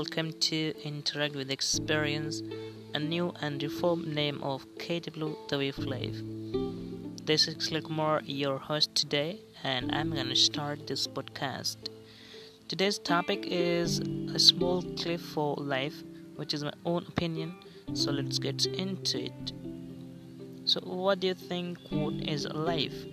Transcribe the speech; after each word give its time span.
Welcome 0.00 0.32
to 0.48 0.72
Interact 0.82 1.36
with 1.36 1.50
Experience, 1.50 2.40
a 2.94 2.98
new 2.98 3.34
and 3.42 3.62
reformed 3.62 4.08
name 4.08 4.42
of 4.42 4.64
KW 4.78 5.36
The 5.48 5.58
Way 5.58 5.72
Life. 5.72 6.16
This 7.26 7.46
is 7.46 7.68
Kumar, 7.68 8.22
your 8.24 8.56
host 8.56 8.94
today, 8.94 9.40
and 9.62 9.94
I'm 9.94 10.14
gonna 10.14 10.36
start 10.36 10.86
this 10.86 11.06
podcast. 11.06 11.76
Today's 12.66 12.98
topic 12.98 13.44
is 13.46 13.98
a 14.34 14.38
small 14.38 14.80
clip 14.96 15.20
for 15.20 15.54
life, 15.56 16.02
which 16.36 16.54
is 16.54 16.64
my 16.64 16.72
own 16.86 17.04
opinion. 17.06 17.54
So 17.92 18.10
let's 18.10 18.38
get 18.38 18.64
into 18.64 19.24
it. 19.24 19.52
So, 20.64 20.80
what 20.80 21.20
do 21.20 21.26
you 21.26 21.34
think? 21.34 21.76
What 21.90 22.14
is 22.26 22.46
life? 22.46 23.04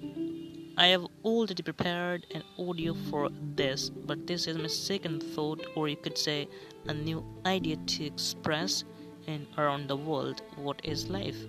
I 0.79 0.89
have 0.89 1.07
already 1.25 1.63
prepared 1.63 2.27
an 2.35 2.43
audio 2.59 2.93
for 3.09 3.29
this, 3.55 3.89
but 3.89 4.27
this 4.27 4.45
is 4.45 4.59
my 4.59 4.67
second 4.67 5.23
thought, 5.23 5.65
or 5.75 5.89
you 5.89 5.95
could 5.95 6.19
say 6.19 6.47
a 6.87 6.93
new 6.93 7.25
idea 7.47 7.77
to 7.77 8.05
express 8.05 8.83
in 9.25 9.47
around 9.57 9.87
the 9.87 9.95
world 9.95 10.43
what 10.55 10.79
is 10.83 11.09
life. 11.09 11.47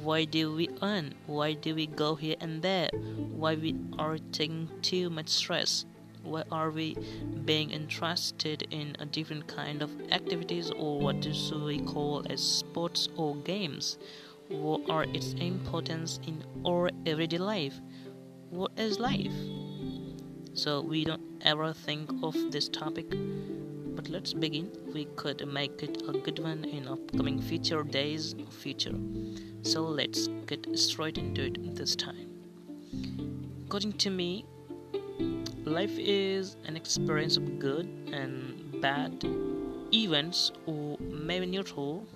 Why 0.00 0.26
do 0.26 0.54
we 0.54 0.68
earn? 0.80 1.16
Why 1.26 1.54
do 1.54 1.74
we 1.74 1.88
go 1.88 2.14
here 2.14 2.36
and 2.38 2.62
there? 2.62 2.88
Why 3.32 3.56
we 3.56 3.74
are 3.98 4.16
taking 4.30 4.68
too 4.80 5.10
much 5.10 5.28
stress? 5.28 5.84
Why 6.22 6.44
are 6.52 6.70
we 6.70 6.96
being 7.44 7.70
interested 7.70 8.68
in 8.70 8.94
a 9.00 9.06
different 9.06 9.48
kind 9.48 9.82
of 9.82 9.90
activities 10.12 10.70
or 10.70 11.00
what 11.00 11.20
do 11.20 11.32
we 11.64 11.80
call 11.80 12.24
as 12.30 12.40
sports 12.40 13.08
or 13.16 13.34
games? 13.38 13.98
What 14.48 14.88
are 14.88 15.02
its 15.02 15.32
importance 15.32 16.20
in 16.28 16.44
our 16.64 16.90
everyday 17.06 17.38
life? 17.38 17.80
What 18.50 18.72
is 18.76 18.98
life? 18.98 19.32
So 20.54 20.80
we 20.80 21.04
don't 21.04 21.22
ever 21.42 21.72
think 21.72 22.10
of 22.22 22.34
this 22.50 22.68
topic, 22.68 23.06
but 23.94 24.08
let's 24.08 24.32
begin. 24.32 24.70
We 24.92 25.04
could 25.16 25.46
make 25.46 25.82
it 25.82 26.02
a 26.08 26.12
good 26.12 26.38
one 26.38 26.64
in 26.64 26.88
upcoming 26.88 27.40
future 27.40 27.82
days 27.82 28.34
of 28.34 28.52
future. 28.52 28.94
So 29.62 29.82
let's 29.82 30.28
get 30.46 30.66
straight 30.78 31.18
into 31.18 31.44
it 31.44 31.76
this 31.76 31.94
time. 31.94 32.28
According 33.66 33.94
to 34.04 34.10
me, 34.10 34.46
life 35.64 35.98
is 35.98 36.56
an 36.64 36.76
experience 36.76 37.36
of 37.36 37.58
good 37.58 37.86
and 38.12 38.80
bad 38.80 39.24
events 39.92 40.52
or 40.66 40.96
maybe 41.00 41.46
neutral 41.46 42.06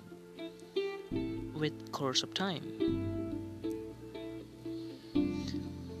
with 1.53 1.91
course 1.91 2.23
of 2.23 2.33
time 2.33 3.12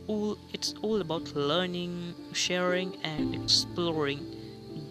all 0.07 0.37
it's 0.51 0.73
all 0.81 1.01
about 1.01 1.35
learning 1.35 2.13
sharing 2.33 2.95
and 3.03 3.33
exploring 3.35 4.19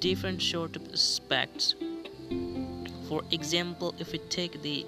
different 0.00 0.40
sort 0.40 0.76
of 0.76 0.88
aspects. 0.92 1.74
For 3.08 3.22
example 3.30 3.94
if 3.98 4.12
we 4.12 4.18
take 4.18 4.62
the 4.62 4.86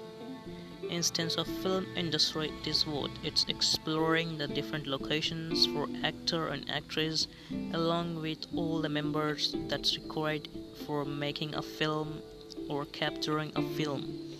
instance 0.89 1.35
of 1.35 1.47
film 1.63 1.85
industry 1.95 2.51
this 2.63 2.85
what? 2.85 3.11
It's 3.23 3.45
exploring 3.47 4.37
the 4.37 4.47
different 4.47 4.87
locations 4.87 5.65
for 5.67 5.87
actor 6.03 6.47
and 6.47 6.69
actress 6.69 7.27
along 7.73 8.21
with 8.21 8.45
all 8.55 8.81
the 8.81 8.89
members 8.89 9.55
that's 9.67 9.97
required 9.97 10.47
for 10.85 11.05
making 11.05 11.55
a 11.55 11.61
film 11.61 12.21
or 12.69 12.85
capturing 12.85 13.51
a 13.55 13.61
film. 13.61 14.35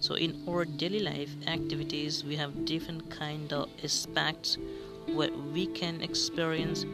So 0.00 0.14
in 0.14 0.42
our 0.48 0.64
daily 0.64 1.00
life 1.00 1.30
activities 1.46 2.24
we 2.24 2.36
have 2.36 2.64
different 2.64 3.10
kind 3.10 3.52
of 3.52 3.68
aspects 3.84 4.56
what 5.06 5.30
we 5.52 5.66
can 5.66 6.00
experience, 6.00 6.84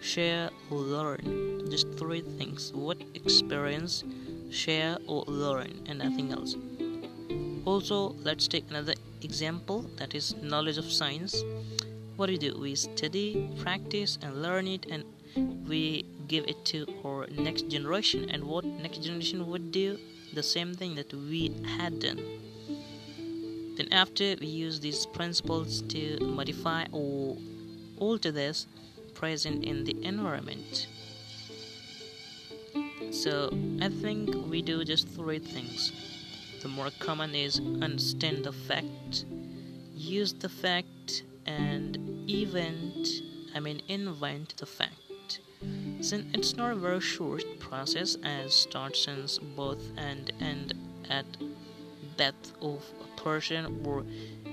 share, 0.00 0.50
or 0.70 0.78
learn. 0.78 1.68
Just 1.70 1.90
three 1.92 2.20
things 2.20 2.72
what 2.74 2.98
experience, 3.14 4.04
share, 4.50 4.98
or 5.06 5.24
learn, 5.26 5.82
and 5.86 5.98
nothing 5.98 6.32
else. 6.32 6.56
Also, 7.64 8.14
let's 8.22 8.46
take 8.46 8.68
another 8.68 8.94
example 9.22 9.82
that 9.96 10.14
is 10.14 10.34
knowledge 10.42 10.76
of 10.76 10.84
science. 10.84 11.42
What 12.16 12.28
we 12.28 12.38
do? 12.38 12.56
We 12.60 12.74
study, 12.74 13.50
practice, 13.58 14.18
and 14.22 14.42
learn 14.42 14.68
it, 14.68 14.86
and 14.90 15.04
we 15.66 16.04
give 16.28 16.44
it 16.46 16.64
to 16.66 16.86
our 17.04 17.26
next 17.28 17.68
generation. 17.68 18.28
And 18.30 18.44
what 18.44 18.64
next 18.64 19.02
generation 19.02 19.46
would 19.48 19.72
do? 19.72 19.98
The 20.34 20.42
same 20.42 20.74
thing 20.74 20.94
that 20.96 21.12
we 21.12 21.52
had 21.78 22.00
done. 22.00 22.20
Then, 23.76 23.88
after 23.92 24.36
we 24.40 24.46
use 24.46 24.78
these 24.78 25.06
principles 25.06 25.82
to 25.88 26.18
modify 26.20 26.84
or 26.92 27.36
alter 28.04 28.30
this 28.30 28.66
present 29.14 29.64
in 29.64 29.84
the 29.84 29.96
environment. 30.04 30.86
So 33.10 33.50
I 33.80 33.88
think 33.88 34.20
we 34.50 34.60
do 34.60 34.84
just 34.84 35.08
three 35.08 35.38
things. 35.38 35.92
The 36.62 36.68
more 36.68 36.90
common 36.98 37.34
is 37.34 37.60
understand 37.86 38.44
the 38.44 38.52
fact, 38.52 39.24
use 39.94 40.32
the 40.32 40.48
fact, 40.48 41.22
and 41.46 41.98
event, 42.28 43.08
I 43.54 43.60
mean 43.60 43.80
invent 43.88 44.56
the 44.56 44.66
fact. 44.66 45.40
Since 46.00 46.26
it's 46.34 46.54
not 46.56 46.72
a 46.72 46.74
very 46.74 47.00
short 47.00 47.44
process 47.58 48.16
as 48.22 48.54
starts 48.54 49.04
since 49.04 49.38
both 49.38 49.82
and 49.96 50.32
end 50.40 50.74
at 51.08 51.26
death 52.18 52.52
of 52.60 52.82
a 53.04 53.20
person 53.20 53.80
or 53.84 54.04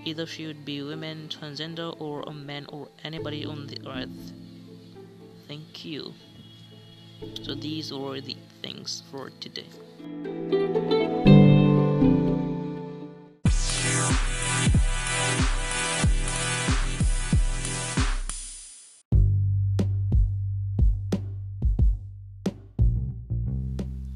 either 0.04 0.26
she 0.26 0.48
would 0.48 0.66
be 0.66 0.82
women, 0.82 1.30
transgender, 1.30 1.96
or 2.00 2.24
a 2.24 2.34
man, 2.34 2.66
or 2.70 2.88
anybody 3.04 3.46
on 3.46 3.68
the 3.68 3.80
earth. 3.88 4.34
Thank 5.48 5.86
you. 5.86 6.14
So 7.44 7.54
these 7.54 7.94
were 7.94 8.20
the 8.20 8.36
things 8.62 9.04
for 9.12 9.30
today. 9.40 9.68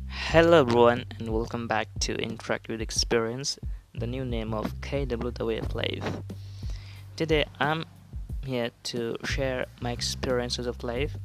Hello 0.09 0.59
everyone 0.59 1.05
and 1.17 1.29
welcome 1.29 1.65
back 1.65 1.87
to 2.01 2.15
Interact 2.15 2.67
with 2.67 2.81
Experience 2.81 3.57
the 3.97 4.07
new 4.07 4.25
name 4.25 4.53
of 4.53 4.65
KW 4.81 5.39
The. 5.69 6.23
Today 7.15 7.45
I'm 7.59 7.85
here 8.45 8.71
to 8.83 9.15
share 9.23 9.67
my 9.79 9.91
experiences 9.91 10.67
of 10.67 10.83
life, 10.83 11.15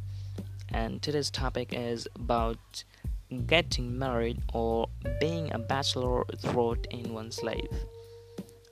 and 0.68 1.02
today's 1.02 1.30
topic 1.30 1.72
is 1.72 2.06
about 2.14 2.84
getting 3.46 3.98
married 3.98 4.42
or 4.52 4.88
being 5.20 5.52
a 5.52 5.58
bachelor 5.58 6.24
throughout 6.38 6.86
in 6.90 7.12
one's 7.12 7.42
life. 7.42 7.74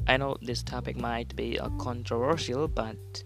I 0.06 0.16
know 0.16 0.36
this 0.42 0.62
topic 0.62 0.96
might 0.96 1.34
be 1.34 1.56
a 1.56 1.68
controversial, 1.78 2.68
but 2.68 3.24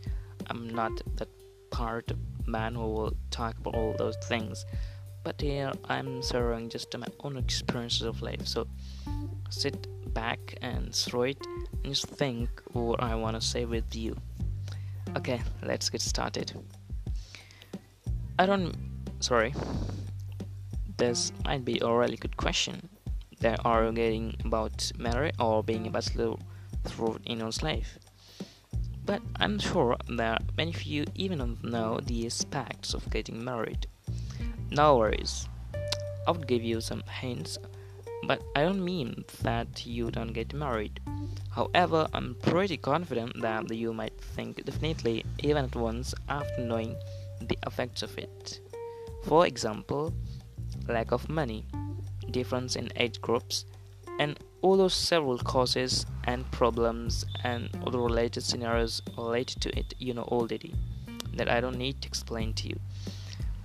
I'm 0.49 0.71
not 0.71 0.93
that 1.17 1.29
part 1.71 2.11
of 2.11 2.19
man 2.47 2.75
who 2.75 2.89
will 2.89 3.13
talk 3.31 3.59
about 3.59 3.75
all 3.75 3.95
those 3.99 4.17
things. 4.25 4.65
But 5.23 5.41
here 5.41 5.73
I'm 5.89 6.23
sharing 6.23 6.71
just 6.71 6.97
my 6.97 7.07
own 7.21 7.37
experiences 7.37 8.03
of 8.03 8.23
life. 8.23 8.47
So 8.47 8.67
sit 9.51 9.87
back 10.15 10.57
and 10.63 10.95
throw 10.95 11.23
it 11.23 11.47
and 11.85 11.95
just 11.95 12.07
think 12.07 12.49
what 12.73 13.03
I 13.03 13.15
want 13.15 13.37
to 13.37 13.41
say 13.41 13.65
with 13.65 13.95
you. 13.95 14.17
Okay, 15.17 15.41
let's 15.63 15.91
get 15.91 16.01
started. 16.01 16.53
I 18.39 18.47
don't. 18.47 18.75
Sorry. 19.21 19.55
This 20.97 21.33
might 21.45 21.65
be 21.65 21.79
a 21.81 21.93
really 21.93 22.17
good 22.17 22.37
question. 22.37 22.89
They 23.41 23.57
are 23.65 23.91
getting 23.93 24.37
about 24.45 24.93
marriage 24.99 25.35
or 25.39 25.63
being 25.63 25.87
a 25.87 25.91
bachelor 25.91 26.37
throughout 26.85 27.21
in 27.27 27.41
one's 27.41 27.63
life. 27.63 27.99
But 29.05 29.21
I'm 29.37 29.59
sure 29.59 29.97
that 30.17 30.43
many 30.57 30.71
of 30.71 30.83
you 30.85 31.05
even 31.17 31.39
don't 31.39 31.65
know 31.65 31.99
the 32.01 32.27
aspects 32.27 32.95
of 32.95 33.11
getting 33.11 33.45
married. 33.45 33.87
No 34.71 34.97
worries. 34.97 35.49
I 36.27 36.31
would 36.31 36.47
give 36.47 36.63
you 36.63 36.81
some 36.81 37.03
hints 37.21 37.59
but 38.25 38.43
I 38.55 38.63
don't 38.63 38.85
mean 38.85 39.25
that 39.43 39.85
you 39.87 40.11
don't 40.11 40.33
get 40.33 40.55
married. 40.55 41.01
However, 41.51 42.09
I'm 42.15 42.37
pretty 42.43 42.77
confident 42.77 43.41
that 43.43 43.71
you 43.75 43.93
might 43.93 44.19
think 44.21 44.65
definitely 44.65 45.25
even 45.41 45.65
at 45.65 45.77
once 45.77 46.15
after 46.29 46.63
knowing 46.63 46.97
the 47.41 47.59
effects 47.67 48.03
of 48.03 48.17
it. 48.17 48.61
For 49.25 49.47
example, 49.47 50.15
lack 50.89 51.13
of 51.13 51.29
money, 51.29 51.65
difference 52.31 52.77
in 52.77 52.91
age 52.97 53.21
groups, 53.21 53.65
and 54.19 54.39
all 54.63 54.77
those 54.77 54.95
several 54.95 55.39
causes 55.39 56.07
and 56.25 56.49
problems 56.53 57.25
and 57.45 57.69
other 57.87 57.99
related 57.99 58.43
scenarios 58.43 59.03
related 59.19 59.61
to 59.63 59.79
it 59.79 59.95
you 59.99 60.15
know 60.15 60.23
already 60.23 60.75
that 61.35 61.49
I 61.49 61.61
don't 61.61 61.79
need 61.79 62.01
to 62.03 62.09
explain 62.09 62.53
to 62.55 62.69
you. 62.69 62.79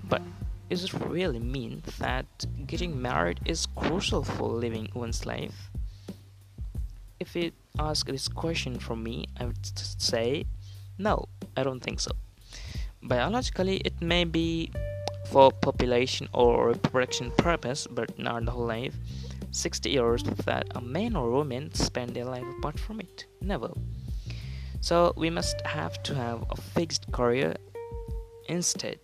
But 0.04 0.22
it 0.70 0.94
really 0.94 1.40
mean 1.40 1.82
that 2.00 2.26
getting 2.66 3.02
married 3.02 3.40
is 3.46 3.68
crucial 3.76 4.24
for 4.24 4.50
living 4.50 4.90
one's 4.94 5.26
life? 5.26 5.70
If 7.20 7.36
you 7.36 7.52
ask 7.80 8.06
this 8.06 8.28
question 8.28 8.78
from 8.80 9.04
me, 9.04 9.28
I 9.40 9.46
would 9.46 9.66
say 10.02 10.46
no, 10.98 11.26
I 11.56 11.64
don't 11.64 11.80
think 11.80 12.00
so. 12.00 12.12
Biologically, 13.02 13.78
it 13.78 14.02
may 14.02 14.26
be 14.26 14.72
for 15.32 15.52
population 15.52 16.28
or 16.34 16.70
reproduction 16.70 17.32
purpose, 17.32 17.88
but 17.90 18.18
not 18.20 18.46
the 18.46 18.52
whole 18.52 18.68
life. 18.68 18.96
60 19.52 19.90
years 19.90 20.24
that 20.46 20.68
a 20.76 20.82
man 20.82 21.16
or 21.16 21.32
woman 21.32 21.74
spend 21.74 22.14
their 22.14 22.26
life 22.26 22.46
apart 22.58 22.80
from 22.80 23.00
it. 23.00 23.26
Never. 23.42 23.72
So 24.82 25.14
we 25.16 25.30
must 25.30 25.62
have 25.62 26.04
to 26.04 26.16
have 26.16 26.44
a 26.50 26.56
fixed 26.56 27.12
career 27.12 27.56
instead 28.48 29.00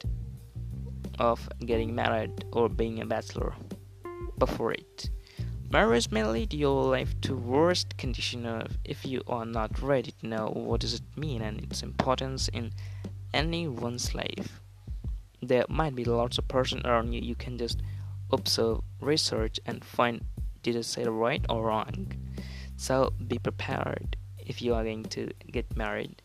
of 1.20 1.48
getting 1.66 1.94
married 1.94 2.46
or 2.52 2.70
being 2.70 3.02
a 3.02 3.06
bachelor 3.06 3.54
before 4.38 4.74
it. 4.74 5.10
Marriage 5.72 6.12
may 6.12 6.24
lead 6.24 6.54
your 6.54 6.84
life 6.84 7.20
to 7.22 7.36
worst 7.36 7.98
condition 7.98 8.46
if 8.86 9.06
you 9.06 9.22
are 9.28 9.46
not 9.46 9.82
ready 9.82 10.12
to 10.12 10.28
know 10.28 10.48
what 10.54 10.82
does 10.82 10.94
it 10.94 11.02
mean 11.16 11.42
and 11.42 11.62
its 11.64 11.82
importance 11.82 12.48
in 12.50 12.72
anyone's 13.34 14.14
life. 14.14 14.62
There 15.42 15.66
might 15.70 15.96
be 15.96 16.06
lots 16.06 16.38
of 16.38 16.48
person 16.48 16.86
around 16.86 17.14
you. 17.14 17.22
You 17.22 17.36
can 17.36 17.58
just 17.58 17.82
observe, 18.32 18.82
research, 19.02 19.60
and 19.66 19.84
find 19.84 20.24
did 20.62 20.78
I 20.78 20.82
say 20.82 21.04
right 21.04 21.46
or 21.50 21.66
wrong. 21.66 22.14
So 22.78 23.14
be 23.28 23.38
prepared 23.38 24.16
if 24.40 24.62
you 24.62 24.74
are 24.74 24.84
going 24.84 25.06
to 25.06 25.32
get 25.52 25.76
married 25.76 26.22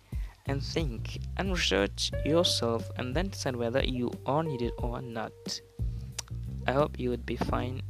and 0.48 0.62
think 0.62 1.20
and 1.36 1.52
research 1.52 2.10
yourself 2.24 2.90
and 2.96 3.14
then 3.14 3.28
decide 3.28 3.54
whether 3.54 3.84
you 3.84 4.10
are 4.26 4.42
needed 4.42 4.72
or 4.78 5.00
not. 5.00 5.60
I 6.66 6.72
hope 6.72 6.98
you 6.98 7.10
would 7.10 7.24
be 7.24 7.36
fine. 7.36 7.82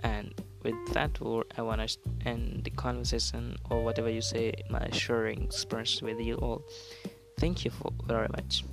And 0.00 0.34
with 0.62 0.74
that 0.92 1.20
word, 1.20 1.46
I 1.56 1.62
want 1.62 1.86
to 1.86 1.98
end 2.24 2.62
the 2.64 2.70
conversation 2.70 3.56
or 3.70 3.82
whatever 3.82 4.10
you 4.10 4.20
say, 4.20 4.52
my 4.70 4.88
sharing 4.92 5.44
experience 5.44 6.00
with 6.02 6.20
you 6.20 6.36
all. 6.36 6.62
Thank 7.38 7.64
you 7.64 7.70
for 7.70 7.92
very 8.06 8.28
much. 8.28 8.64